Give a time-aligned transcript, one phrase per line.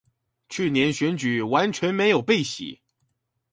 [0.49, 2.81] 去年選舉完全沒有被洗